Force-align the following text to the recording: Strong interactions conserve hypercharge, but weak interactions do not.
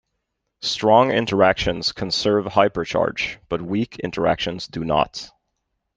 Strong 0.63 1.11
interactions 1.11 1.91
conserve 1.91 2.45
hypercharge, 2.45 3.37
but 3.49 3.61
weak 3.61 3.99
interactions 3.99 4.65
do 4.65 4.83
not. 4.83 5.29